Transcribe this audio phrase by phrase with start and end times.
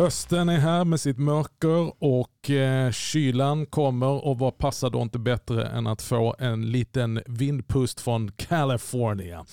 [0.00, 5.18] Hösten är här med sitt mörker och eh, kylan kommer och vad passar då inte
[5.18, 9.44] bättre än att få en liten vindpust från California.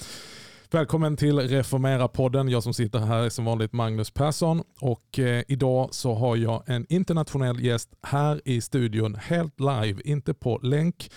[0.72, 2.50] Välkommen till Reformera-podden.
[2.50, 6.64] Jag som sitter här är som vanligt Magnus Persson och eh, idag så har jag
[6.66, 11.10] en internationell gäst här i studion helt live, inte på länk.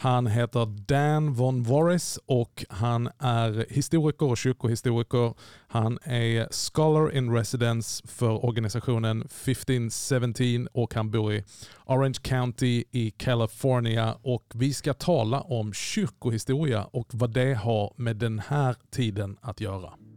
[0.00, 5.34] Han heter Dan von Voris och han är historiker och kyrkohistoriker.
[5.68, 11.44] Han är scholar in residence för organisationen 1517 och han bor i
[11.86, 14.16] Orange County i California.
[14.22, 19.60] Och vi ska tala om kyrkohistoria och vad det har med den här tiden att
[19.60, 20.07] göra.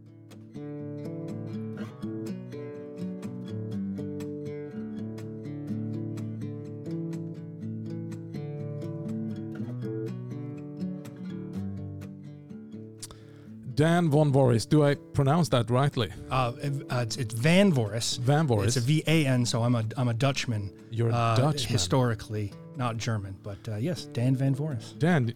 [13.82, 16.08] Dan von Voorhis, do I pronounce that rightly?
[16.30, 16.52] Uh,
[16.88, 18.16] uh, it's, it's Van Voorhis.
[18.20, 18.68] Van Voorhis.
[18.68, 20.70] It's a V A N, so I'm a I'm a Dutchman.
[20.92, 21.72] You're a uh, Dutchman.
[21.72, 24.96] historically, not German, but uh, yes, Dan Van Voorhis.
[25.00, 25.34] Dan,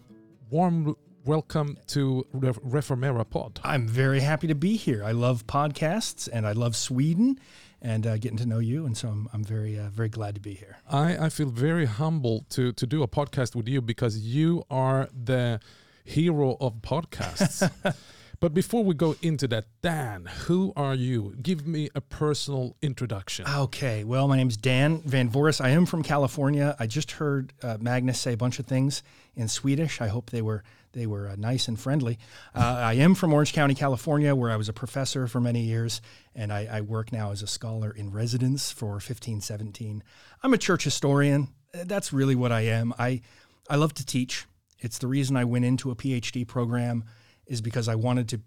[0.49, 3.59] warm welcome to Re- Reformera Pod.
[3.65, 5.03] I'm very happy to be here.
[5.03, 7.37] I love podcasts and I love Sweden
[7.81, 10.41] and uh, getting to know you, and so I'm I'm very uh, very glad to
[10.41, 10.77] be here.
[10.89, 15.09] I, I feel very humble to, to do a podcast with you because you are
[15.11, 15.59] the
[16.05, 17.69] hero of podcasts.
[18.39, 21.35] but before we go into that, Dan, who are you?
[21.41, 23.45] Give me a personal introduction.
[23.47, 25.59] Okay, well, my name is Dan Van Voorhis.
[25.59, 26.75] I am from California.
[26.79, 29.01] I just heard uh, Magnus say a bunch of things
[29.35, 30.01] in Swedish.
[30.01, 32.17] I hope they were they were uh, nice and friendly.
[32.55, 36.01] Uh, I am from Orange County, California, where I was a professor for many years,
[36.33, 40.03] and I, I work now as a scholar in residence for 1517.
[40.43, 41.49] I'm a church historian.
[41.73, 42.93] Uh, That's really what I am.
[42.99, 43.21] I
[43.69, 44.45] I love to teach.
[44.79, 47.03] It's the reason I went into a PhD program
[47.47, 48.41] is because I wanted to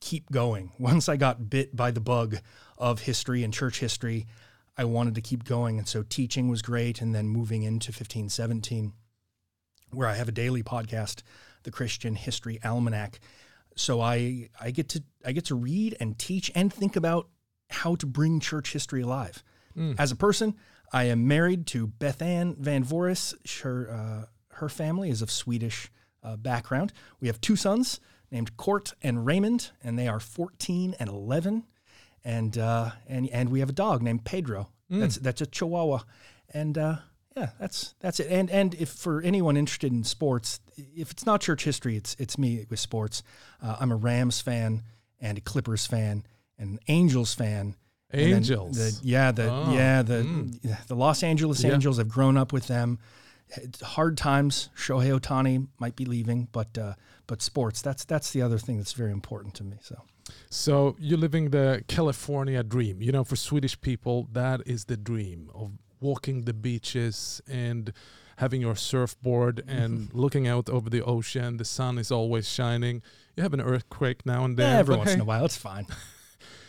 [0.00, 0.72] keep going.
[0.78, 2.38] Once I got bit by the bug
[2.78, 4.26] of history and church history,
[4.76, 5.78] I wanted to keep going.
[5.78, 7.00] And so teaching was great.
[7.00, 8.92] And then moving into 1517,
[9.92, 11.22] where I have a daily podcast,
[11.62, 13.20] the Christian History Almanac.
[13.76, 17.28] So I, I get to I get to read and teach and think about
[17.68, 19.42] how to bring church history alive.
[19.98, 20.54] As a person,
[20.92, 23.34] I am married to Beth Ann Van Voorhis.
[23.62, 25.90] Her, uh, her family is of Swedish
[26.22, 26.92] uh, background.
[27.20, 28.00] We have two sons
[28.30, 31.64] named Court and Raymond, and they are 14 and 11.
[32.24, 34.68] And uh, and and we have a dog named Pedro.
[34.90, 36.00] That's that's a Chihuahua,
[36.52, 36.96] and uh,
[37.36, 38.26] yeah, that's that's it.
[38.30, 42.36] And and if for anyone interested in sports, if it's not church history, it's it's
[42.36, 43.22] me with sports.
[43.62, 44.82] Uh, I'm a Rams fan
[45.20, 46.24] and a Clippers fan
[46.58, 47.76] and an Angels fan.
[48.12, 48.76] Angels.
[48.76, 50.22] the- yeah, the Oh, yeah the
[50.88, 51.74] the Los Angeles Yeah.
[51.74, 51.98] Angels.
[52.00, 52.98] I've grown up with them.
[53.82, 54.70] Hard times.
[54.76, 56.94] Shohei Ohtani might be leaving, but uh,
[57.26, 57.82] but sports.
[57.82, 59.76] That's that's the other thing that's very important to me.
[59.80, 60.02] So
[60.50, 63.02] So you're living the California dream.
[63.02, 67.92] You know, for Swedish people, that is the dream of walking the beaches and
[68.36, 71.56] having your surfboard and looking out over the ocean.
[71.56, 73.02] The sun is always shining.
[73.34, 74.72] You have an earthquake now and then.
[74.72, 75.86] yeah, every once hey, in a while, it's fine.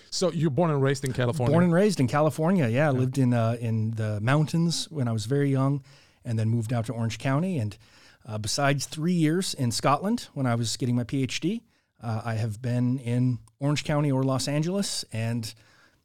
[0.10, 1.52] So you're born and raised in California.
[1.54, 2.68] Born and raised in California.
[2.68, 5.84] Yeah, I lived in uh, in the mountains when I was very young,
[6.28, 7.58] and then moved out to Orange County.
[7.58, 7.78] And
[8.28, 11.62] uh, besides three years in Scotland when I was getting my PhD,
[12.04, 15.52] uh, I have been in Orange County or Los Angeles, and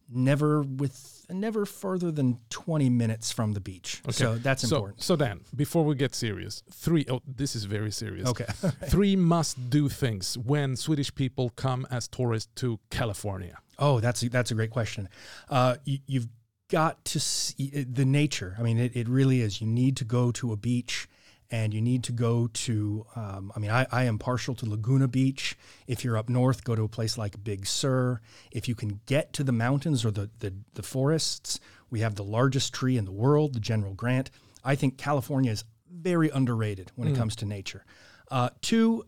[0.09, 4.01] never with never further than twenty minutes from the beach.
[4.07, 4.13] Okay.
[4.13, 5.03] So that's so, important.
[5.03, 7.05] So Dan, before we get serious, three.
[7.11, 8.29] Oh, this is very serious.
[8.29, 8.47] Okay.
[8.87, 13.59] three must-do things when Swedish people come as tourists to California.
[13.79, 15.09] Oh, that's a, that's a great question.
[15.51, 16.29] Uh, you, you've
[16.73, 18.57] got to see the nature.
[18.59, 19.61] I mean, it, it really is.
[19.61, 21.07] You need to go to a beach
[21.51, 25.07] and you need to go to, um, I mean, I, I am partial to Laguna
[25.07, 25.55] Beach.
[25.87, 28.23] If you're up north, go to a place like Big Sur.
[28.51, 31.61] If you can get to the mountains or the, the, the forests,
[31.91, 34.31] we have the largest tree in the world, the General Grant.
[34.65, 37.85] I think California is very underrated when it comes to nature.
[38.31, 39.05] Uh, two,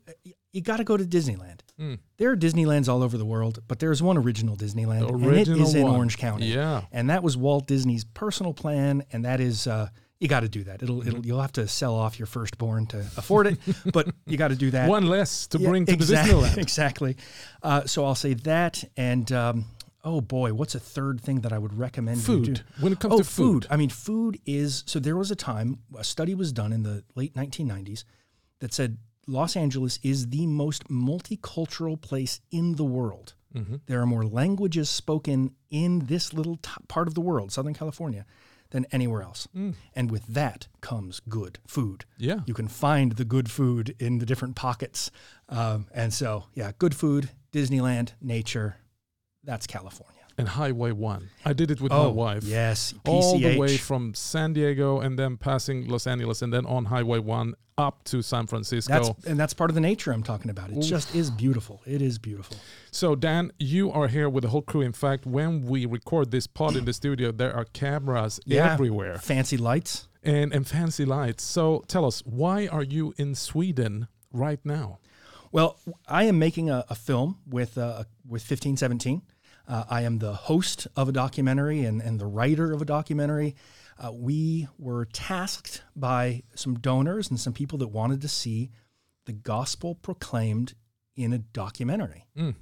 [0.55, 1.61] you got to go to Disneyland.
[2.19, 5.75] There are Disneylands all over the world, but there's one original Disneyland, and it original
[5.75, 5.97] in one.
[5.97, 6.47] Orange County.
[6.47, 6.83] Yeah.
[6.93, 9.89] and that was Walt Disney's personal plan, and that is uh,
[10.21, 10.85] you got to do that.
[10.85, 13.59] It'll, it'll you'll have to sell off your firstborn to afford it,
[13.93, 14.89] but you got to do that.
[14.89, 16.57] One less to Yeah, bring to the Disneyland.
[16.65, 17.17] Exactly.
[17.61, 19.65] Uh, so I'll say that, and um,
[20.05, 22.19] oh boy, what's a third thing that I would recommend?
[22.19, 22.55] you Food.
[22.55, 22.61] do?
[22.79, 23.67] When it comes oh, to food.
[23.69, 25.01] I mean, food is so.
[25.01, 28.05] There was a time a study was done in the late 1990s
[28.61, 33.35] that said Los Angeles is the most multicultural place in the world.
[33.55, 33.77] Mm-hmm.
[33.87, 38.27] There are more languages spoken in this little t- part of the world, Southern California,
[38.71, 39.47] than anywhere else.
[39.95, 42.01] And with that comes good food.
[42.01, 42.27] Mm.
[42.27, 42.41] Yeah.
[42.47, 45.11] You can find the good food in the different pockets.
[45.49, 48.77] Um, and so, yeah, good food, Disneyland, nature,
[49.45, 50.14] that's California.
[50.39, 51.31] And Highway 1.
[51.45, 52.45] I did it with my Oh, wife.
[52.45, 56.87] Yes, All the way from San Diego and then passing Los Angeles and then on
[56.87, 58.93] Highway 1 up to San Francisco.
[58.93, 60.71] That's and that's part of the nature I'm talking about.
[60.71, 60.85] It Oof.
[60.85, 61.83] just is beautiful.
[61.87, 62.57] It is beautiful.
[62.93, 64.81] So, Dan, you are here with the whole crew.
[64.81, 68.73] In fact, when we record this pod in the studio, there are cameras Yeah.
[68.73, 70.07] everywhere Fancy lights.
[70.23, 71.43] and, and fancy lights.
[71.43, 74.99] So, tell us, why are you in Sweden right now?
[75.51, 75.77] Well,
[76.09, 79.23] I am making a, a film with uh, with 1517.
[79.67, 83.55] Uh, I am the host of a documentary and, and the writer of a documentary.
[83.99, 88.71] Uh, we were tasked by some donors and some people that wanted to see
[89.25, 90.75] the gospel proclaimed
[91.17, 92.27] in a documentary.
[92.37, 92.55] Mm.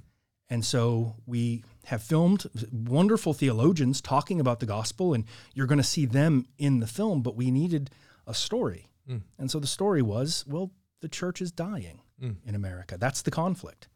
[0.49, 5.83] And so we have filmed wonderful theologians talking about the gospel, and you're going to
[5.83, 7.89] see them in the film, but we needed
[8.27, 8.87] a story.
[9.09, 9.21] Mm.
[9.39, 10.71] And so the story was well,
[11.01, 12.35] the church is dying Mm.
[12.45, 12.95] in America.
[12.97, 13.89] That's the conflict.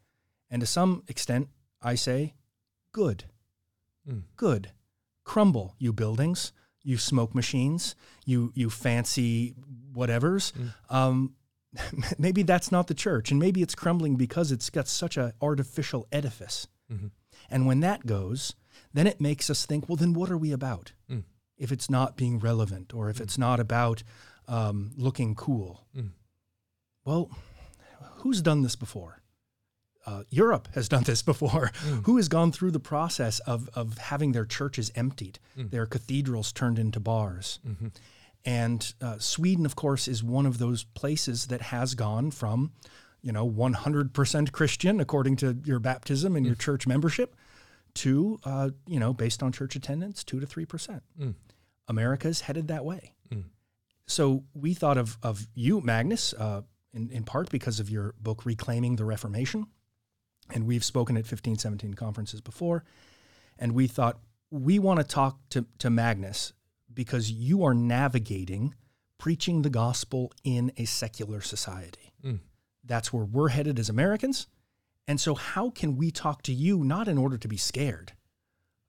[0.50, 1.48] And to some extent,
[1.80, 2.34] I say,
[2.92, 3.24] good.
[4.08, 4.22] Mm.
[4.36, 4.72] Good.
[5.24, 6.52] Crumble, you buildings,
[6.82, 7.94] you smoke machines,
[8.24, 9.54] you you fancy
[9.92, 10.52] whatevers.
[10.52, 10.72] Mm.
[10.94, 11.34] Um,
[12.18, 16.06] maybe that's not the church, and maybe it's crumbling because it's got such an artificial
[16.10, 16.66] edifice.
[16.90, 17.10] Mhm.
[17.50, 18.54] And when that goes,
[18.94, 20.92] then it makes us think, well, then what are we about?
[21.10, 21.24] Mm.
[21.58, 24.02] If it's not being relevant, or if it's not about
[24.46, 25.86] um, looking cool.
[25.94, 26.12] Mm.
[27.04, 27.30] Well,
[28.18, 29.20] who's done this before?
[30.08, 31.70] Uh, Europe has done this before.
[31.88, 32.04] Mm.
[32.06, 35.70] Who has gone through the process of, of having their churches emptied, Mm.
[35.70, 37.60] their cathedrals turned into bars?
[37.66, 37.90] Mhm.
[38.44, 42.72] And uh, Sweden, of course, is one of those places that has gone from,
[43.20, 47.36] you know, 100% Christian according to your baptism and your church membership
[47.94, 51.00] to, uh, you know, based on church attendance, 2 to 3%.
[51.20, 51.34] Mm.
[51.88, 53.12] America's headed that way.
[53.30, 53.44] Mm.
[54.06, 56.62] So we thought of, of you, Magnus, uh,
[56.94, 59.66] in, in part because of your book, Reclaiming the Reformation.
[60.52, 62.84] And we've spoken at 1517 conferences before.
[63.58, 64.18] And we thought,
[64.50, 66.52] we want to talk to, to Magnus
[66.92, 68.74] because you are navigating
[69.18, 72.12] preaching the gospel in a secular society.
[72.24, 72.38] Mm.
[72.84, 74.46] That's where we're headed as Americans.
[75.06, 78.12] And so, how can we talk to you not in order to be scared,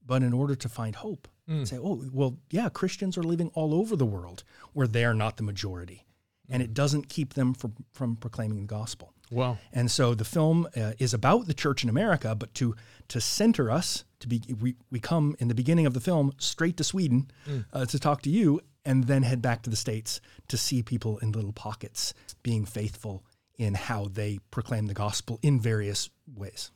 [0.06, 1.28] but in order to find hope?
[1.50, 1.68] Mm.
[1.68, 5.44] Say, oh, well, yeah, Christians are living all over the world where they're not the
[5.44, 6.06] majority.
[6.50, 9.14] And it doesn't keep them from, from proclaiming the gospel.
[9.32, 9.58] Wow.
[9.72, 12.76] And so the film uh, is about the church in America, but to
[13.10, 16.78] to center us, to be we, we come in the beginning of the film straight
[16.78, 17.66] to Sweden Mm.
[17.74, 21.18] uh, to talk to you, and then head back to the states to see people
[21.20, 22.14] in little pockets
[22.44, 23.24] being faithful
[23.58, 26.72] in how they proclaim the gospel in various ways.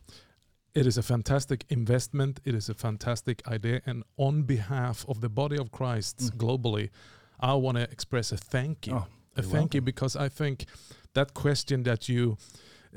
[0.76, 2.40] It is a fantastic investment.
[2.46, 3.82] It is a fantastic idea.
[3.86, 6.38] And on behalf of the body of Christ Mm.
[6.38, 6.90] globally,
[7.40, 8.96] I want to express a thank you.
[8.96, 10.66] Oh, you're thank you because I think
[11.14, 12.38] that question that you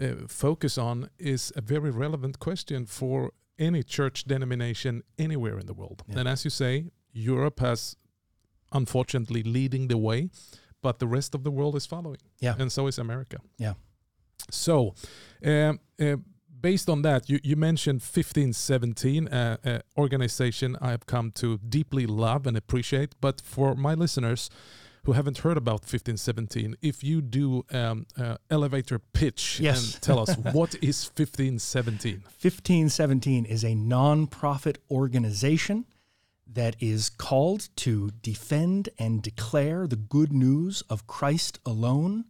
[0.01, 5.75] uh, focus on is a very relevant question for any church denomination anywhere in the
[5.75, 6.03] world.
[6.07, 6.21] Yeah.
[6.21, 7.97] And as you say, Europe has
[8.73, 10.29] unfortunately leading the way,
[10.83, 12.19] but the rest of the world is following.
[12.41, 12.55] Yeah.
[12.59, 13.39] And so is America.
[13.59, 13.75] Yeah.
[14.51, 14.95] So,
[15.45, 16.17] um, uh,
[16.61, 22.07] based on that, you, you mentioned 1517, uh, uh, organization I have come to deeply
[22.07, 23.15] love and appreciate.
[23.21, 24.51] But for my listeners
[25.07, 29.95] who haven't heard about 1517, if you do um, uh, elevator pitch Yes.
[29.95, 32.23] and tell us what is 1517?
[32.41, 35.87] 1517 is a nonprofit organization
[36.53, 42.25] that is called to defend and declare the good news of Christ alone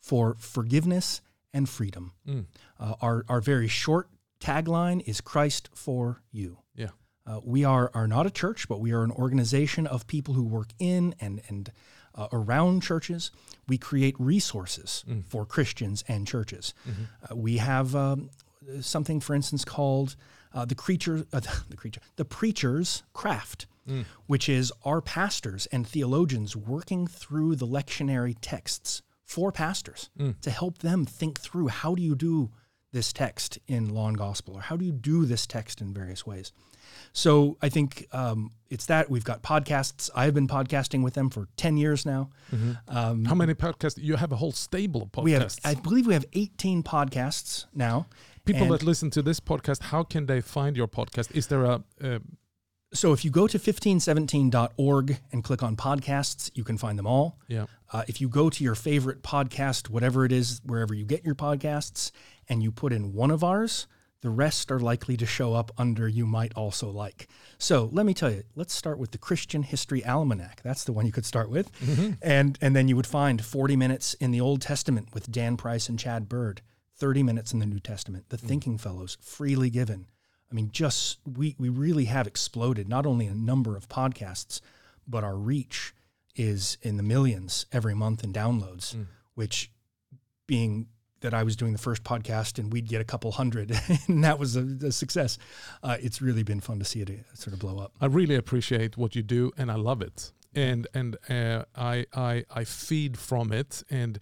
[0.00, 2.12] for forgiveness and freedom.
[2.26, 2.46] Mm.
[2.78, 6.58] Uh, our, our very short tagline is Christ for you.
[6.76, 6.90] Yeah.
[7.26, 10.44] Uh, we are, are not a church, but we are an organization of people who
[10.44, 11.72] work in and, and
[12.14, 13.30] uh, around churches.
[13.68, 15.24] We create resources Mm.
[15.26, 16.74] for Christians and churches.
[16.86, 17.06] Mhm.
[17.30, 18.30] Uh, we have um,
[18.80, 20.16] something, for instance, called
[20.54, 21.40] uh, the creature, uh,
[21.70, 24.04] the creature, the preacher's craft, Mm.
[24.26, 30.38] which is our pastors and theologians working through the lectionary texts for pastors Mm.
[30.42, 32.50] to help them think through how do you do
[32.92, 36.26] this text in law and gospel, or how do you do this text in various
[36.26, 36.52] ways.
[37.12, 40.10] So I think um, it's that we've got podcasts.
[40.14, 42.30] I've been podcasting with them for ten years now.
[42.50, 42.78] Mhm.
[42.88, 43.98] Um, How many podcasts?
[44.02, 45.24] You have a whole stable of podcasts.
[45.24, 48.06] we have, I believe, we have eighteen podcasts now.
[48.44, 51.30] People and- that listen to this podcast, how can they find your podcast?
[51.36, 52.18] Is there a, uh,
[52.94, 57.38] So if you go to 1517.org and click on podcasts, you can find them all.
[57.48, 61.24] yeah, Uh, if you go to your favorite podcast, whatever it is, wherever you get
[61.24, 62.10] your podcasts,
[62.48, 63.86] and you put in one of ours,
[64.22, 67.28] the rest are likely to show up under you might also like.
[67.58, 70.62] So let me tell you, let's start with the Christian History Almanac.
[70.62, 71.70] That's the one you could start with.
[72.22, 75.88] And, and then you would find 40 minutes in the Old Testament with Dan Price
[75.88, 76.62] and Chad Bird,
[76.96, 80.06] 30 minutes in the New Testament, the Thinking Fellows, freely given.
[80.50, 84.60] I mean, just we we really have exploded not only in number of podcasts,
[85.08, 85.94] but our reach
[86.36, 89.06] is in the millions every month in downloads, mm.
[89.34, 89.70] which
[90.46, 90.88] being
[91.22, 93.76] that I was doing the first podcast and we'd get a couple hundred,
[94.08, 95.38] and that was a, a success.
[95.82, 97.92] Uh, it's really been fun to see it uh, sort of blow up.
[98.00, 102.44] I really appreciate what you do, and I love it, and and uh, I I
[102.50, 104.18] I feed from it, and.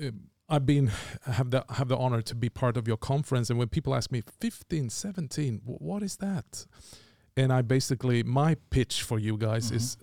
[0.00, 0.10] Uh,
[0.50, 0.90] I've been
[1.26, 4.10] have the have the honor to be part of your conference, and when people ask
[4.10, 6.64] me 15, 17, what is that?
[7.36, 9.76] And I basically my pitch for you guys mm-hmm.
[9.76, 9.98] is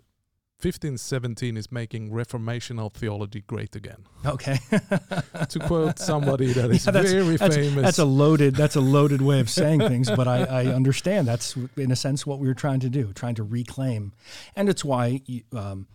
[0.62, 4.06] 1517 is making reformational theology great again.
[4.26, 4.58] Okay.
[5.50, 7.84] to quote somebody that is yeah, that's, very that's, famous.
[7.84, 11.58] That's a loaded that's a loaded way of saying things, but I, I, understand that's
[11.76, 14.14] in a sense what we were trying to do, trying to reclaim,
[14.56, 15.22] and it's why
[15.54, 15.88] um,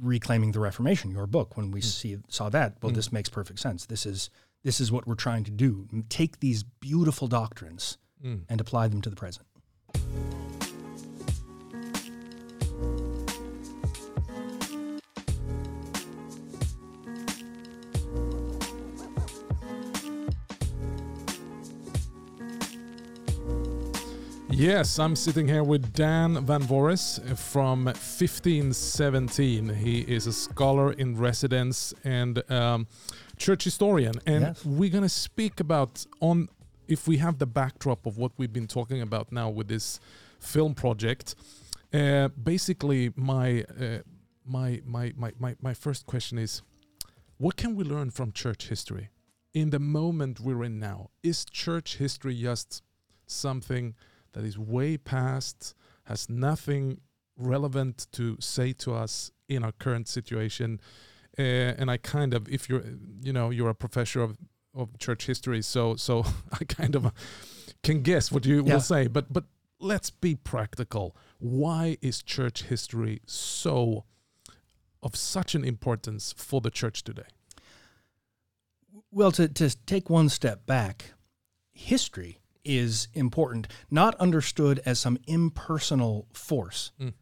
[0.00, 1.84] reclaiming the Reformation, your book, when we mm.
[1.84, 2.96] see saw that, well, mm.
[2.96, 3.84] this makes perfect sense.
[3.84, 4.30] This is
[4.64, 8.40] this is what we're trying to do: take these beautiful doctrines mm.
[8.48, 9.46] and apply them to the present.
[24.56, 29.68] Yes, I'm sitting here with Dan Van Voorhis from 1517.
[29.68, 32.86] He is a scholar in residence and um,
[33.36, 34.14] church historian.
[34.24, 34.64] And yes.
[34.64, 36.48] we're going to speak about on
[36.88, 40.00] if we have the backdrop of what we've been talking about now with this
[40.40, 41.34] film project.
[41.92, 43.98] Uh, basically, my, uh,
[44.46, 46.62] my, my, my, my, my first question is
[47.36, 49.10] what can we learn from church history
[49.52, 51.10] in the moment we're in now?
[51.22, 52.82] Is church history just
[53.26, 53.94] something
[54.36, 55.74] that is way past,
[56.04, 57.00] has nothing
[57.38, 60.78] relevant to say to us in our current situation.
[61.38, 62.84] Uh, and I kind of, if you're,
[63.22, 64.36] you know, you're a professor of,
[64.74, 67.12] of church history, so so I kind of
[67.82, 68.74] can guess what you yeah.
[68.74, 69.06] will say.
[69.06, 69.44] But but
[69.80, 71.16] let's be practical.
[71.38, 74.04] Why is church history so
[75.02, 77.30] of such an importance for the church today?
[79.10, 81.12] Well, to, to take one step back,
[81.72, 86.92] history is important, not understood as some impersonal force.
[87.00, 87.14] Mm.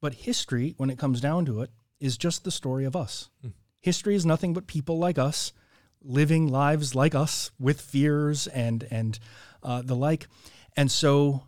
[0.00, 1.70] But history, when it comes down to it,
[2.00, 3.30] is just the story of us.
[3.44, 3.52] Mm.
[3.80, 5.52] History is nothing but people like us
[6.04, 9.18] living lives like us with fears and and
[9.62, 10.28] uh, the like.
[10.76, 11.44] And so,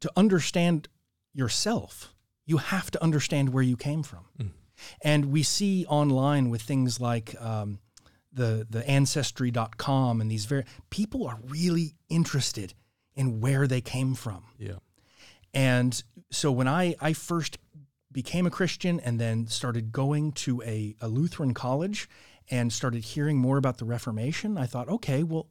[0.00, 0.88] to understand
[1.32, 2.14] yourself,
[2.46, 4.26] you have to understand where you came from.
[4.38, 4.50] Mm.
[5.02, 7.78] And we see online with things like um,
[8.36, 12.74] the the ancestry.com and these very people are really interested
[13.14, 14.44] in where they came from.
[14.58, 14.76] Yeah.
[15.52, 16.00] And
[16.30, 17.58] so when I I first
[18.12, 22.08] became a Christian and then started going to a, a Lutheran college
[22.50, 25.48] and started hearing more about the Reformation, I thought, okay, well,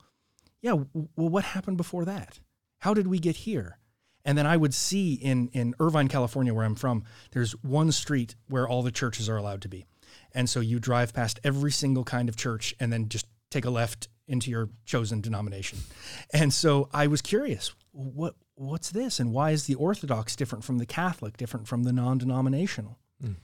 [0.61, 2.39] yeah, well, what happened before that?
[2.79, 3.77] How did we get here?
[4.23, 8.35] And then I would see in in Irvine, California, where I'm from, there's one street
[8.47, 9.85] where all the churches are allowed to be.
[10.35, 13.69] And so you drive past every single kind of church and then just take a
[13.69, 15.79] left into your chosen denomination.
[16.31, 20.77] And so I was curious, what what's this and why is the Orthodox different from
[20.77, 22.99] the Catholic, different from the non-denominational?
[23.23, 23.35] Mm.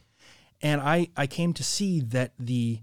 [0.61, 2.81] And I I came to see that the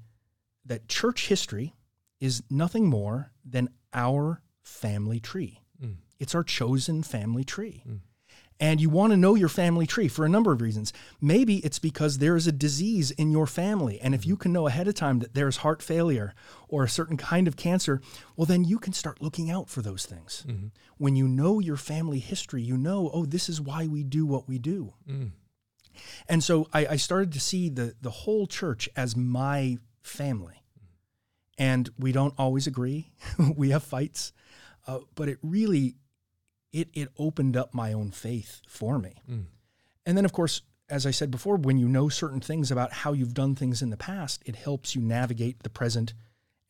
[0.64, 1.74] that church history
[2.18, 5.60] is nothing more than our family tree.
[5.82, 5.96] Mm.
[6.18, 7.82] It's our chosen family tree.
[7.86, 8.00] Mm
[8.60, 10.92] and you want to know your family tree for a number of reasons.
[11.20, 14.00] Maybe it's because there is a disease in your family.
[14.00, 16.34] And if you can know ahead of time that there's heart failure
[16.68, 18.00] or a certain kind of cancer,
[18.36, 20.44] well, then you can start looking out for those things.
[20.48, 20.68] Mm-hmm.
[20.96, 24.48] When you know your family history, you know, oh, this is why we do what
[24.48, 24.94] we do.
[25.08, 25.30] Mm.
[26.28, 30.62] And so I, I, started to see the, the whole church as my family.
[31.58, 33.10] And we don't always agree,
[33.56, 34.32] we have fights,
[34.86, 35.96] uh, but it really
[36.72, 39.22] it it opened up my own faith for me.
[39.30, 39.44] Mm.
[40.06, 43.12] And then of course, as I said before, when you know certain things about how
[43.12, 46.14] you've done things in the past, it helps you navigate the present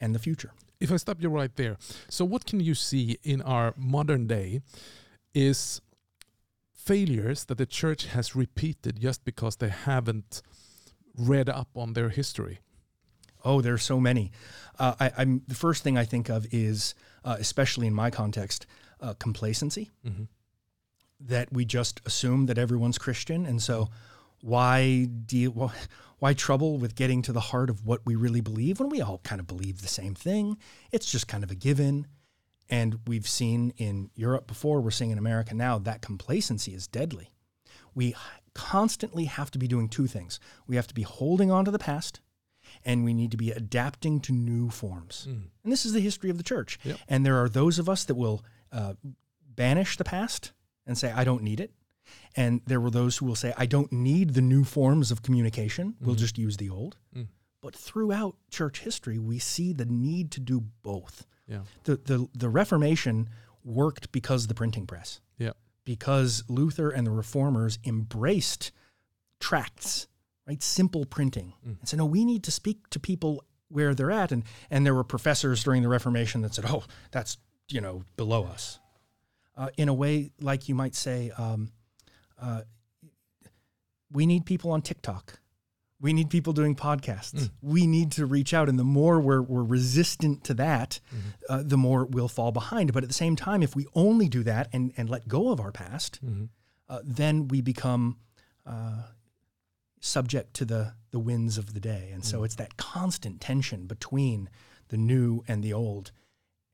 [0.01, 0.53] and the future.
[0.81, 1.77] If I stop you right there.
[2.09, 4.61] So what can you see in our modern day
[5.35, 5.81] is
[6.73, 10.41] failures that the church has repeated just because they haven't
[11.17, 12.61] read up on their history?
[13.45, 14.33] Oh, there's so many.
[14.79, 18.67] Uh, I, am the first thing I think of is, uh, especially in my context,
[19.01, 20.25] uh, complacency mm-hmm.
[21.21, 23.89] that we just assume that everyone's Christian, and so
[24.41, 25.53] why deal?
[25.53, 25.73] Why,
[26.19, 29.19] why trouble with getting to the heart of what we really believe when we all
[29.23, 30.59] kind of believe the same thing?
[30.91, 32.07] It's just kind of a given.
[32.69, 37.33] And we've seen in Europe before, we're seeing in America now, that complacency is deadly.
[37.95, 38.15] We
[38.55, 40.39] constantly have to be doing two things.
[40.67, 42.21] We have to be holding on to the past,
[42.85, 45.27] and we need to be adapting to new forms.
[45.29, 45.45] Mm.
[45.65, 46.79] And this is the history of the church.
[46.85, 46.99] Yep.
[47.09, 48.95] And there are those of us that will uh,
[49.55, 50.53] banish the past
[50.87, 51.73] and say, I don't need it.
[52.37, 55.97] And there were those who will say, I don't need the new forms of communication.
[56.01, 56.19] We'll Mhm.
[56.21, 56.97] just use the old.
[57.15, 57.29] Mm.
[57.61, 61.27] But throughout church history, we see the need to do both.
[61.47, 61.63] Yeah.
[61.85, 63.29] The, the, the Reformation
[63.65, 65.21] worked because of the printing press.
[65.39, 65.53] Yeah.
[65.85, 68.71] Because Luther and the reformers embraced
[69.41, 70.07] tracts,
[70.47, 70.63] right?
[70.63, 71.55] Simple printing.
[71.67, 71.79] Mm.
[71.81, 74.33] And said, no, we need to speak to people where they're at.
[74.33, 77.37] And, and there were professors during the Reformation that said, oh, that's,
[77.71, 78.79] you know, below us.
[79.57, 81.71] Uh, in a way, like you might say, um,
[82.41, 82.63] uh,
[84.11, 85.41] we need people on TikTok.
[86.01, 87.35] We need people doing podcasts.
[87.35, 87.51] Mm.
[87.61, 88.69] We need to reach out.
[88.69, 91.19] And the more we're, we're resistant to that, Mhm.
[91.49, 92.93] uh, the more we'll fall behind.
[92.93, 95.59] But at the same time, if we only do that and, and let go of
[95.61, 96.51] our past, Mhm.
[96.89, 98.17] uh, then we become
[98.65, 99.03] uh,
[100.01, 102.11] subject to the, the winds of the day.
[102.13, 102.45] And so Mm.
[102.45, 104.51] it's that constant tension between
[104.89, 106.13] the new and the old.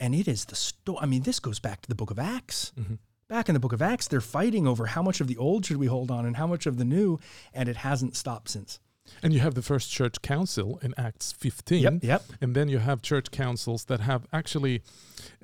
[0.00, 0.98] And it is the story.
[1.00, 2.72] I mean, this goes back to the book of Acts.
[2.78, 2.98] Mhm.
[3.28, 5.78] Back in the book of Acts, they're fighting over how much of the old should
[5.78, 7.18] we hold on and how much of the new,
[7.54, 8.80] and it hasn't stopped since.
[9.22, 11.82] And you have the first church council in Acts 15.
[11.82, 12.22] Yep, yep.
[12.40, 14.82] And then you have church councils that have actually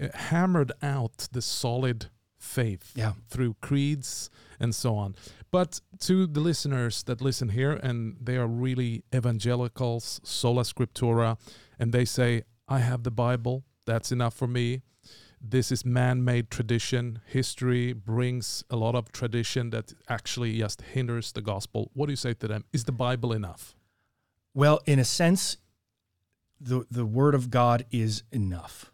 [0.01, 3.15] uh, hammered out the solid faith Yeah.
[3.29, 5.15] through creeds and so on.
[5.51, 11.39] But to the listeners that listen here and they are really evangelicals, sola scriptura,
[11.79, 14.83] and they say, I have the Bible, that's enough for me.
[15.41, 17.21] This is man made tradition.
[17.27, 21.91] History brings a lot of tradition that actually just hinders the gospel.
[21.95, 22.65] What do you say to them?
[22.73, 23.75] Is the Bible enough?
[24.55, 25.57] Well, in a sense,
[26.61, 28.93] the, the word of God is enough.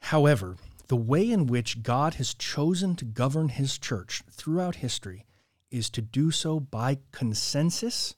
[0.00, 0.56] However,
[0.88, 5.26] the way in which God has chosen to govern his church throughout history
[5.70, 8.14] is to do so by consensus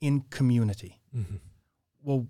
[0.00, 1.00] in community.
[1.14, 1.36] Mm-hmm.
[2.02, 2.26] Well,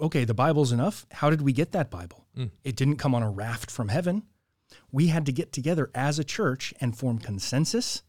[0.00, 1.06] okay, the Bible's enough.
[1.12, 2.24] How did we get that Bible?
[2.36, 2.50] Mm.
[2.64, 4.22] It didn't come on a raft from heaven.
[4.92, 8.02] We had to get together as a church and form consensus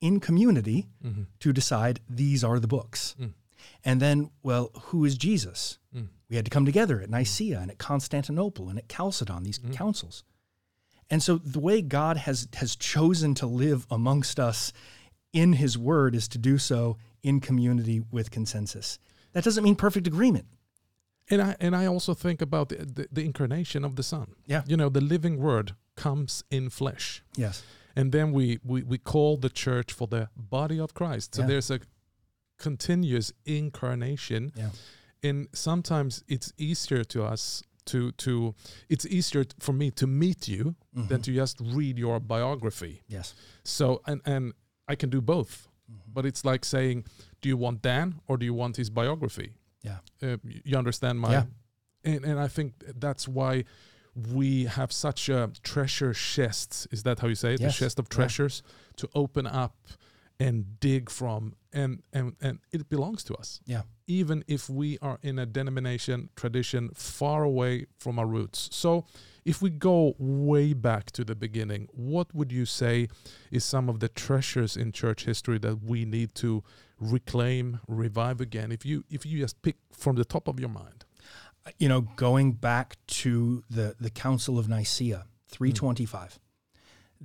[0.00, 1.22] in community Mm-hmm.
[1.40, 3.14] to decide these are the books.
[3.20, 3.32] Mm.
[3.84, 5.78] And then, well, who is Jesus?
[5.94, 6.08] Mm.
[6.28, 9.72] We had to come together at Nicaea and at Constantinople and at Chalcedon, these Mm.
[9.74, 10.24] councils.
[11.10, 14.72] And so the way God has has chosen to live amongst us
[15.32, 18.98] in his word is to do so in community with consensus.
[19.32, 20.46] That doesn't mean perfect agreement.
[21.30, 24.34] And I and I also think about the, the, the incarnation of the Son.
[24.46, 24.62] Yeah.
[24.66, 27.62] You know, the living Word comes in flesh, Yes.
[27.96, 31.34] and then we we we call the church for the body of Christ.
[31.34, 31.48] So Yeah.
[31.48, 31.78] there's a
[32.58, 34.70] continuous incarnation, Yeah.
[35.22, 38.54] and sometimes it's easier to us to to
[38.88, 41.22] it's easier for me to meet you than Mhm.
[41.24, 43.02] to just read your biography.
[43.08, 43.34] Yes.
[43.64, 44.52] So and and
[44.88, 46.00] I can do both, Mhm.
[46.14, 47.04] but it's like saying,
[47.42, 49.52] do you want Dan or do you want his biography?
[49.88, 49.98] Yeah.
[50.22, 51.44] uh, you understand my Yeah.
[52.04, 52.72] and, and i think
[53.04, 53.64] that's why
[54.34, 57.72] we have such a treasure chest is that how you say it Yes.
[57.78, 58.16] the chest of Yeah.
[58.16, 58.62] treasures
[58.96, 59.74] to open up
[60.40, 63.60] and dig from and and and it belongs to us.
[63.66, 63.82] Yeah.
[64.06, 68.68] even if we are in a denomination tradition far away from our roots.
[68.72, 69.06] So
[69.44, 73.08] if we go way back to the beginning what would you say
[73.50, 76.62] is some of the treasures in church history that we need to
[77.00, 78.72] reclaim revive again?
[78.72, 81.04] If you if you just pick from the top of your mind.
[81.78, 85.50] You know, going back to the the Council of Nicaea, hmm.
[85.50, 86.38] 325.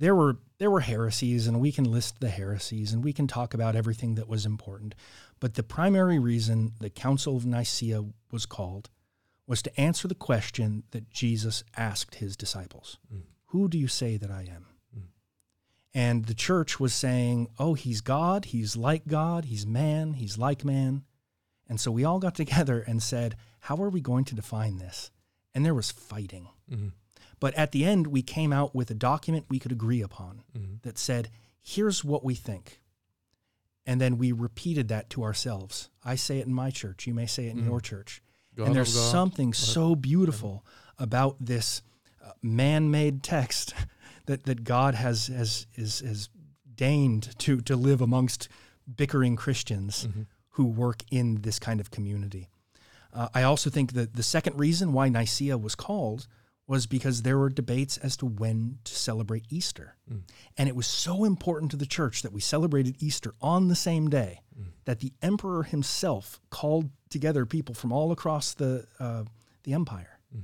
[0.00, 3.54] There were there were heresies and we can list the heresies and we can talk
[3.54, 4.94] about everything that was important,
[5.38, 8.90] but the primary reason the Council of Nicaea was called
[9.46, 12.98] was to answer the question that Jesus asked his disciples.
[13.12, 13.22] Mm.
[13.46, 14.66] Who do you say that I am?
[14.96, 15.02] Mm.
[15.92, 20.64] And the church was saying, "Oh, he's God, he's like God, he's man, he's like
[20.64, 21.04] man."
[21.68, 25.10] And so we all got together and said, How are we going to define this?
[25.54, 26.48] And there was fighting.
[26.70, 26.92] Mhm.
[27.38, 30.82] But at the end, we came out with a document we could agree upon Mhm.
[30.82, 31.30] that said,
[31.62, 32.80] Here's what we think.
[33.86, 35.90] And then we repeated that to ourselves.
[36.04, 37.06] I say it in my church.
[37.06, 37.66] You may say it in Mhm.
[37.66, 38.22] your church.
[38.56, 40.64] God and there's something so beautiful
[40.98, 41.82] about this
[42.22, 43.74] uh, man-made text
[44.26, 46.28] that, that God has, has, is, has
[46.74, 48.48] deigned to, to live amongst
[48.96, 50.26] bickering Christians Mhm.
[50.50, 52.48] who work in this kind of community.
[53.12, 56.26] Uh, I also think that the second reason why Nicaea was called
[56.70, 59.96] was because there were debates as to when to celebrate Easter.
[60.08, 60.22] Mm.
[60.56, 64.08] And it was so important to the church that we celebrated Easter on the same
[64.08, 64.66] day Mm.
[64.84, 69.24] that the emperor himself called together people from all across the, uh,
[69.64, 70.20] the empire.
[70.32, 70.42] Mm.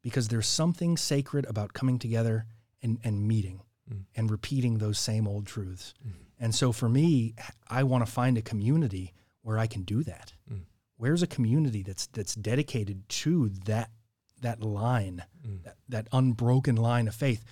[0.00, 2.46] Because there's something sacred about coming together
[2.80, 4.04] and, and meeting Mm.
[4.14, 5.92] and repeating those same old truths.
[6.06, 6.12] Mm.
[6.38, 7.34] And so for me,
[7.68, 10.34] I want to find a community where I can do that.
[10.48, 10.66] Mm.
[10.98, 13.90] Where's a community that's that's dedicated to that
[14.42, 15.62] that line, Mm.
[15.64, 17.44] that, that unbroken line of faith?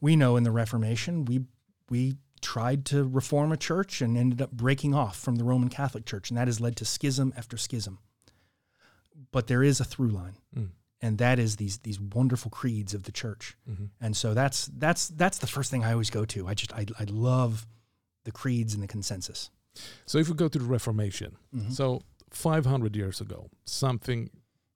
[0.00, 1.44] we know in the Reformation we
[1.90, 6.04] we tried to reform a church and ended up breaking off from the Roman Catholic
[6.06, 7.98] Church, and that has led to schism after schism.
[9.32, 10.70] But there is a through line, Mm.
[11.00, 13.56] and that is these these wonderful creeds of the church.
[13.68, 13.90] Mhm.
[14.00, 16.46] And so that's that's that's the first thing I always go to.
[16.46, 17.66] I just I, I love
[18.24, 19.50] the creeds and the consensus.
[20.06, 21.72] So if we go to the Reformation, Mhm.
[21.72, 24.30] so 500 years ago, something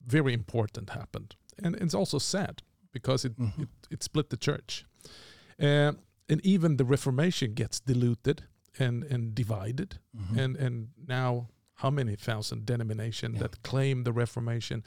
[0.04, 2.62] very important happened, and it's also sad
[2.92, 3.62] because it Mhm.
[3.62, 4.84] it, it split the church,
[5.60, 5.92] uh,
[6.28, 8.44] and even the Reformation gets diluted
[8.78, 10.38] and and divided, Mhm.
[10.38, 13.42] and and now how many thousand denominations Yeah.
[13.42, 14.82] that claim the Reformation,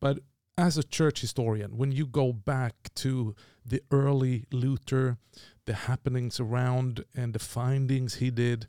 [0.00, 0.18] but
[0.56, 3.34] as a church historian, when you go back to
[3.64, 5.16] the early Luther,
[5.64, 8.66] the happenings around and the findings he did,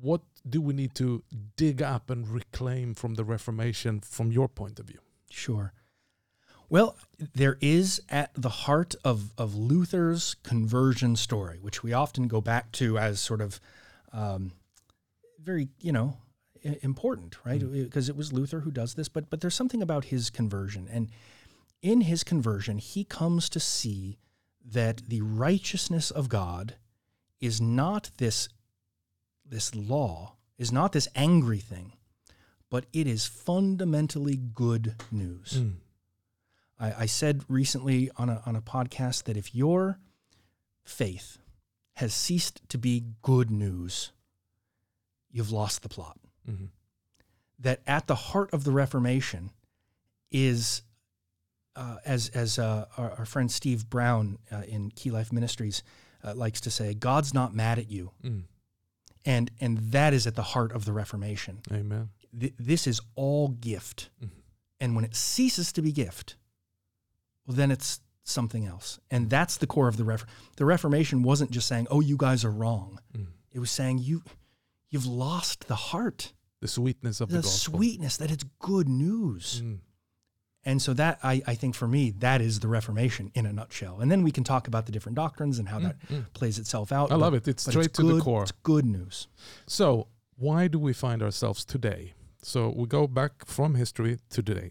[0.00, 1.22] what do we need to
[1.56, 5.00] dig up and reclaim from the Reformation from your point of view?
[5.30, 5.72] Sure.
[6.70, 6.96] Well,
[7.34, 12.72] there is at the heart of, of Luther's conversion story, which we often go back
[12.72, 13.58] to as sort of
[14.12, 14.52] um,
[15.42, 16.16] very, you know,
[16.82, 17.60] important, right?
[17.60, 21.08] Because it was Luther who does this, but but there's something about his conversion, and
[21.82, 24.18] in his conversion, he comes to see
[24.64, 26.74] that the righteousness of God
[27.40, 28.48] is not this
[29.44, 31.92] this law, is not this angry thing,
[32.68, 35.60] but it is fundamentally good news.
[35.60, 35.74] Mm.
[36.80, 39.98] I, I said recently on a, on a podcast that if your
[40.84, 41.38] faith
[41.96, 44.12] has ceased to be good news,
[45.30, 46.18] you've lost the plot.
[46.48, 46.68] Mhm.
[47.58, 49.50] That at the heart of the Reformation
[50.30, 50.82] is,
[51.74, 55.82] uh, as, as uh, our, our friend Steve Brown uh, in Key Life Ministries
[56.22, 58.12] uh, likes to say, God's not mad at you.
[58.22, 58.44] Mm.
[59.24, 61.60] And, and that is at the heart of the Reformation.
[61.72, 62.10] Amen.
[62.38, 64.10] Th- this is all gift.
[64.22, 64.30] Mhm.
[64.80, 66.36] And when it ceases to be gift,
[67.48, 69.00] well, then it's something else.
[69.10, 72.44] And that's the core of the Ref- the Reformation wasn't just saying, "Oh, you guys
[72.44, 73.26] are wrong." Mm.
[73.52, 74.22] It was saying you
[74.90, 77.78] you've lost the heart, The sweetness of the, the, gospel.
[77.78, 79.62] sweetness that it's good news.
[79.64, 79.78] Mm.
[80.64, 84.00] And so that I, I think for me that is the Reformation in a nutshell.
[84.00, 86.24] And then we can talk about the different doctrines and how that Mm.
[86.34, 87.10] plays itself out.
[87.10, 87.48] I but- love it.
[87.48, 88.42] It's straight it's to good, the core.
[88.42, 89.28] It's good news.
[89.66, 92.12] So, why do we find ourselves today?
[92.42, 94.70] So, we go back from history to today.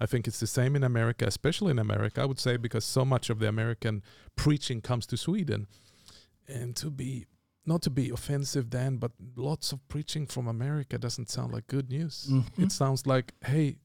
[0.00, 3.04] I think it's the same in America, especially in America, I would say, because so
[3.04, 4.02] much of the American
[4.36, 5.66] preaching comes to Sweden.
[6.48, 7.26] And to be,
[7.64, 11.88] not to be offensive, Dan, but lots of preaching from America doesn't sound like good
[11.90, 12.28] news.
[12.30, 12.44] Mhm.
[12.58, 13.78] It sounds like, hey,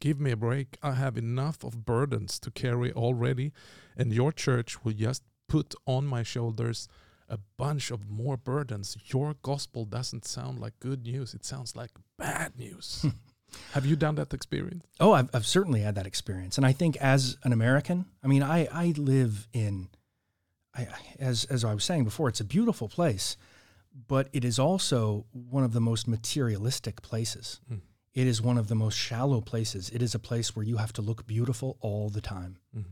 [0.00, 0.76] give me a break.
[0.82, 3.52] I have enough of burdens to carry already.
[3.96, 6.88] And your church will just put on my shoulders
[7.28, 8.96] a bunch of more burdens.
[9.06, 11.32] Your gospel doesn't sound like good news.
[11.32, 13.06] It sounds like bad news.
[13.72, 14.84] have you done that experience?
[15.00, 18.42] Oh, I've, I've certainly had that experience, and I think as an American, I mean,
[18.42, 19.88] I I live in,
[20.74, 20.88] I
[21.18, 23.36] as as I was saying before, it's a beautiful place,
[24.06, 27.60] but it is also one of the most materialistic places.
[27.70, 27.80] Mm.
[28.14, 29.90] It is one of the most shallow places.
[29.90, 32.58] It is a place where you have to look beautiful all the time.
[32.76, 32.84] Mm.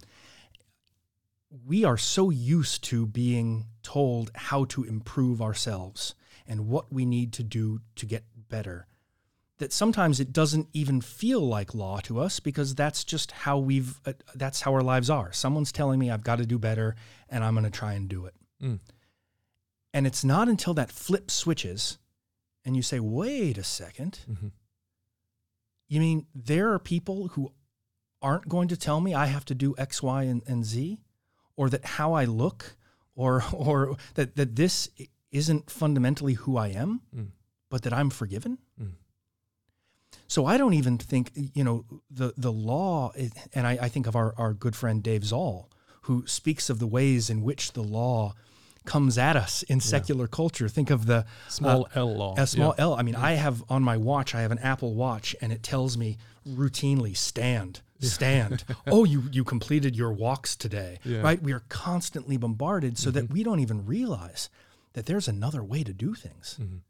[1.65, 6.15] We are so used to being told how to improve ourselves
[6.47, 8.87] and what we need to do to get better
[9.63, 14.01] that sometimes it doesn't even feel like law to us because that's just how we've
[14.05, 16.95] uh, that's how our lives are someone's telling me i've got to do better
[17.29, 18.79] and i'm going to try and do it Mm.
[19.95, 21.99] and it's not until that flip switches
[22.65, 24.51] and you say wait a second Mhm.
[25.89, 27.53] you mean there are people who
[28.21, 31.01] aren't going to tell me i have to do x y and, and z
[31.57, 32.77] or that how i look
[33.15, 34.89] or or that that this
[35.31, 37.31] isn't fundamentally who i am Mm.
[37.71, 38.93] but that i'm forgiven Mm.
[40.33, 44.07] So I don't even think you know the the law, is- and I, I think
[44.07, 45.69] of our, our good friend Dave Zahl,
[46.07, 48.33] who speaks of the ways in which the law
[48.87, 50.69] comes at us in secular culture.
[50.71, 52.35] Think of the Small L law.
[52.39, 52.85] a small Yeah.
[52.85, 52.95] L.
[52.95, 55.99] I mean, I have on my watch, I have an Apple Watch, and it tells
[55.99, 56.17] me
[56.49, 58.65] routinely, stand, stand.
[58.87, 61.17] oh, you you completed your walks today, Yeah.
[61.17, 61.25] Mm-hmm.
[61.27, 61.43] right?
[61.43, 64.49] We are constantly bombarded so that we don't even realize
[64.95, 66.81] that there's another way to do things, Mhm.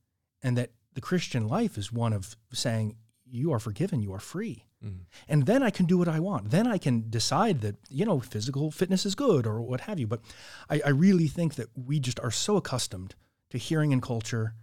[0.44, 2.94] and that the Christian life is one of saying,
[3.32, 5.06] "You are forgiven, you are free." Mhm.
[5.28, 6.50] And then I can do what I want.
[6.50, 10.06] Then I can decide that, you know, physical fitness is good or what have you.
[10.06, 10.20] But
[10.68, 13.14] I, I really think that we just are so accustomed
[13.50, 14.54] to hearing in culture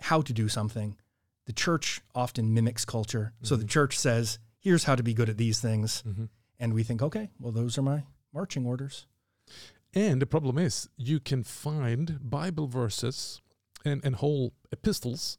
[0.00, 0.96] how to do something.
[1.46, 3.32] The church often mimics culture.
[3.42, 6.02] So the church says, here's how to be good at these things.
[6.06, 6.28] Mhm.
[6.58, 9.06] And we think, okay, well, those are my marching orders.
[9.94, 13.40] And the problem is, you can find Bible verses
[13.84, 15.38] and, and whole epistles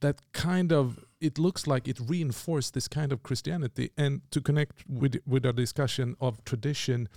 [0.00, 3.90] that kind of it looks like it reinforced this kind of Christianity.
[3.98, 7.08] And to connect with with our discussion of tradition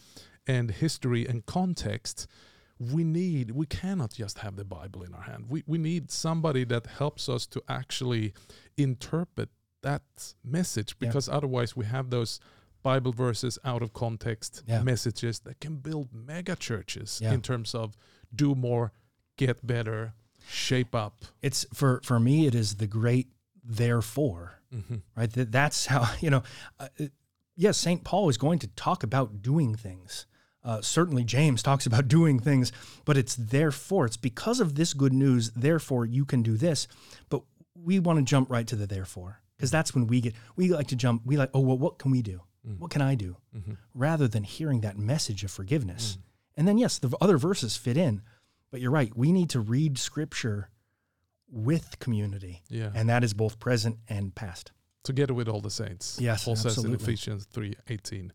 [0.45, 2.27] and history and context,
[2.79, 5.45] we need we cannot just have the Bible in our hand.
[5.49, 8.33] We we need somebody that helps us to actually
[8.77, 9.49] interpret
[9.81, 11.07] that message Yeah.
[11.07, 12.39] because otherwise we have those
[12.83, 14.83] Bible verses out of context Yeah.
[14.83, 17.33] messages that can build mega churches Yeah.
[17.33, 17.95] in terms of
[18.35, 18.91] do more,
[19.37, 20.13] get better,
[20.47, 21.23] shape up.
[21.41, 22.45] It's for for me.
[22.47, 23.27] It is the great
[23.63, 24.59] therefore.
[24.73, 25.01] Mhm.
[25.15, 25.31] right?
[25.33, 26.43] That that's how you know.
[26.79, 27.13] Uh, it-
[27.55, 30.25] yes, Saint Paul is going to talk about doing things.
[30.63, 32.71] Uh, certainly, James talks about doing things,
[33.05, 34.05] but it's therefore.
[34.05, 35.51] It's because of this good news.
[35.51, 36.87] Therefore, you can do this.
[37.29, 37.41] But
[37.75, 40.87] we want to jump right to the therefore because that's when we get we like
[40.87, 41.21] to jump.
[41.25, 42.41] We like, oh well, what can we do?
[42.79, 43.35] What can I do?
[43.53, 43.75] Mhm.
[43.93, 46.17] Rather than hearing that message of forgiveness.
[46.55, 48.21] And then yes, the other verses fit in,
[48.73, 49.15] but you're right.
[49.15, 50.71] We need to read Scripture
[51.47, 52.89] with community, Yeah.
[52.95, 54.71] and that is both present and past.
[55.03, 56.17] Together with all the saints.
[56.19, 57.03] Yes, Paul says in absolutely.
[57.13, 58.31] Ephesians 3:18,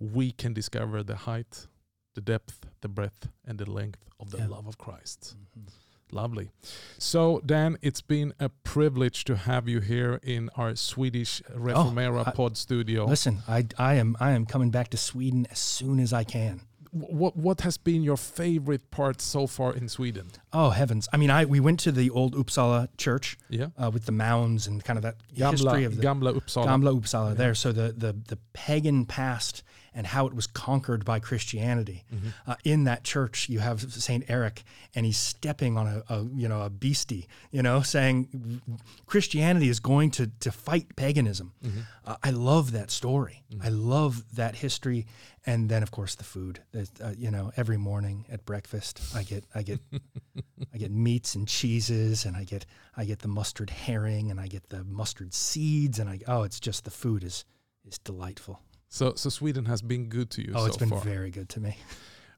[0.00, 1.68] we can discover the height,
[2.14, 4.48] the depth, the breadth, and the length of the Yeah.
[4.48, 5.36] love of Christ.
[5.56, 5.68] Mm-hmm.
[6.16, 6.50] Lovely.
[6.98, 12.24] So, Dan, it's been a privilege to have you here in our Swedish oh, Reformera
[12.26, 13.06] Oh, I- pod studio.
[13.06, 16.62] Listen, I, I am I am coming back to Sweden as soon as I can.
[17.00, 20.26] Wh- What what has been your favorite part so far in Sweden?
[20.52, 21.08] Oh heavens!
[21.12, 24.66] I mean, I we went to the old Uppsala church Yeah, uh, with the mounds
[24.66, 26.66] and kind of that history of the Gamla Uppsala.
[26.66, 27.54] Gamla Uppsala there.
[27.54, 29.62] So the, the the pagan past
[29.96, 32.04] and how it was conquered by Christianity.
[32.14, 32.28] Mm-hmm.
[32.46, 34.62] Uh, in that church, you have Saint Eric,
[34.94, 38.60] and he's stepping on a, a you know a beastie, you know, saying
[39.06, 41.54] Christianity is going to to fight paganism.
[41.64, 41.80] Mm-hmm.
[42.04, 43.42] Uh, I love that story.
[43.62, 45.06] I love that history,
[45.46, 46.60] and then of course the food.
[46.72, 49.80] That, Uh, you know, every morning at breakfast, I get I get
[50.74, 54.46] I get meats and cheeses, and I get I get the mustard herring, and I
[54.48, 57.46] get the mustard seeds, and I oh, it's just the food is
[57.88, 58.60] is delightful.
[58.88, 61.00] So, so Sweden has been good to you Oh, so it's been far.
[61.00, 61.76] very good to me.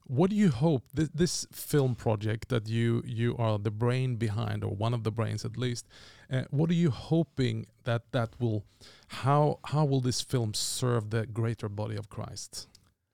[0.07, 4.63] What do you hope this, this film project that you you are the brain behind,
[4.63, 5.87] or one of the brains at least?
[6.31, 8.63] Uh, what are you hoping that that will
[9.07, 12.67] how how will this film serve the greater body of Christ?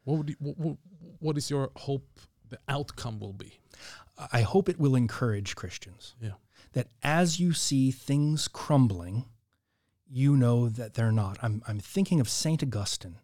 [0.06, 0.78] What would you, what, what,
[1.20, 2.08] what is your hope
[2.50, 3.60] the outcome will be?
[4.32, 6.36] I hope it will encourage Christians Yeah.
[6.72, 9.26] that as you see things crumbling,
[10.10, 11.38] you know that they're not.
[11.44, 13.18] I'm I'm thinking of Saint Augustine,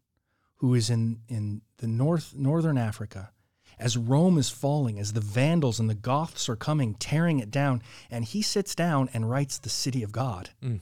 [0.62, 3.32] who is in in the north northern Africa.
[3.80, 7.82] As Rome is falling, as the Vandals and the Goths are coming, tearing it down,
[8.12, 10.52] and he sits down and writes the City of God.
[10.64, 10.80] Mm.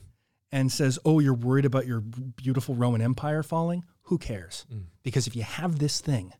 [0.52, 3.84] and says, "Oh, you're worried about your beautiful Roman Empire falling?
[4.02, 4.66] Who cares?
[4.70, 4.86] Mm.
[5.04, 6.32] Because if you have this thing,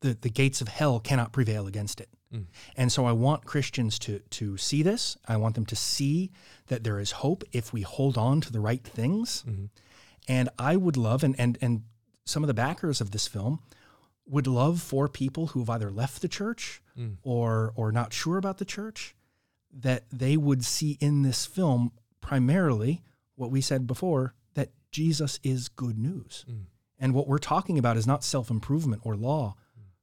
[0.00, 2.46] the the gates of hell cannot prevail against it." Mm.
[2.76, 5.16] And so I want Christians to to see this.
[5.26, 6.30] I want them to see
[6.68, 9.44] that there is hope if we hold on to the right things.
[9.46, 9.68] Mhm.
[10.28, 11.82] And I would love and and and
[12.26, 13.60] some of the backers of this film
[14.26, 17.16] would love for people who have either left the church Mm.
[17.22, 19.14] or or not sure about the church
[19.70, 23.02] that they would see in this film primarily
[23.34, 26.44] what we said before that Jesus is good news.
[26.48, 26.64] Mm.
[26.98, 29.56] And what we're talking about is not self-improvement or law,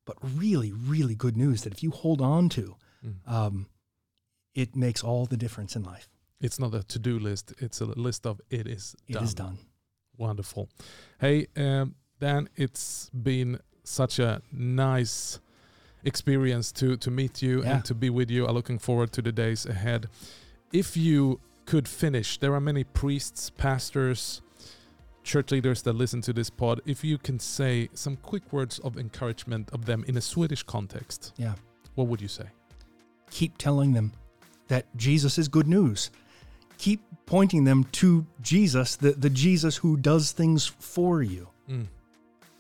[0.06, 3.16] but really really good news that if you hold on to Mm.
[3.28, 3.66] um,
[4.54, 6.08] it makes all the difference in life.
[6.40, 9.24] It's not a to do list; it's a list of it is It done.
[9.24, 9.58] is done.
[10.18, 10.70] Wonderful.
[11.20, 15.40] Hey, um, Dan, it's been such a nice
[16.06, 17.72] experience to to meet you Yeah.
[17.76, 18.48] and to be with you.
[18.48, 20.08] I'm looking forward to the days ahead.
[20.72, 24.42] If you could finish, there are many priests, pastors,
[25.24, 26.80] church leaders that listen to this pod.
[26.86, 31.34] If you can say some quick words of encouragement of them in a Swedish context,
[31.38, 31.56] Yeah.
[31.96, 32.48] what would you say?
[33.40, 34.12] keep telling them
[34.68, 36.12] that Jesus is good news.
[36.78, 41.48] Keep pointing them to Jesus, the, the Jesus who does things for you.
[41.68, 41.88] Mm.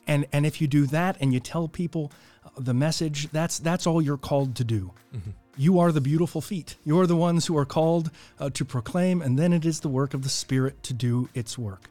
[0.07, 2.11] And and if you do that and you tell people
[2.57, 4.91] the message, that's that's all you're called to do.
[5.15, 5.33] Mhm.
[5.55, 6.75] You are the beautiful feet.
[6.83, 9.87] You are the ones who are called uh, to proclaim, and then it is the
[9.89, 11.89] work of the Spirit to do its work.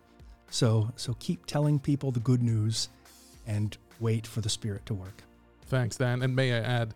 [0.51, 2.89] So so keep telling people the good news,
[3.47, 5.23] and wait for the Spirit to work.
[5.67, 6.23] Thanks, Dan.
[6.23, 6.93] And may I add,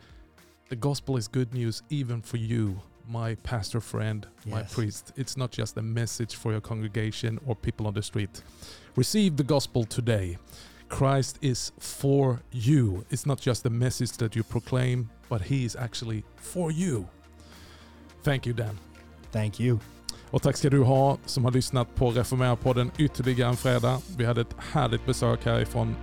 [0.69, 5.13] the gospel is good news even for you, my pastor friend, my priest.
[5.17, 8.43] It's not just a message for your congregation or people on the street.
[8.97, 10.37] Receive the gospel today.
[10.89, 13.05] Christ is for you.
[13.11, 17.05] It's not just a message that you proclaim, but he is actually for you.
[18.23, 18.79] Thank you, Dan.
[19.33, 19.79] Thank you.
[20.31, 24.01] Och tack ska du ha som har lyssnat på Reformera-podden ytterligare en fredag.
[24.17, 25.95] Vi hade ett härligt besök härifrån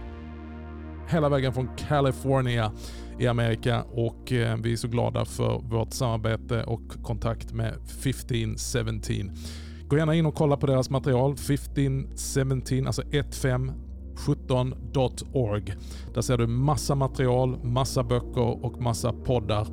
[1.09, 2.71] hela vägen från California
[3.19, 9.31] i Amerika och eh, vi är så glada för vårt samarbete och kontakt med 1517.
[9.87, 11.33] Gå gärna in och kolla på deras material.
[11.33, 13.03] 1517, alltså
[14.15, 15.73] 17.org.
[16.13, 19.67] Där ser du massa material, massa böcker och massa poddar.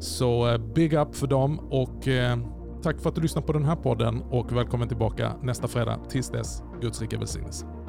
[0.00, 2.38] Så eh, big up för dem och eh,
[2.82, 6.00] tack för att du lyssnar på den här podden och välkommen tillbaka nästa fredag.
[6.08, 7.83] Tills dess, Guds rika välsignelse.